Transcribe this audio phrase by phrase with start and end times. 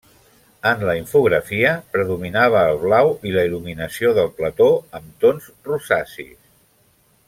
[0.69, 4.69] En la infografia predominava el blau i la il·luminació del plató
[5.01, 6.39] amb tons rosacis.